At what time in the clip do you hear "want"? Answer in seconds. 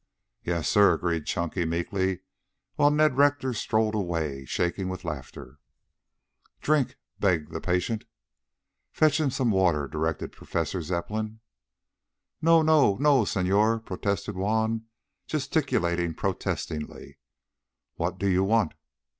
18.43-18.73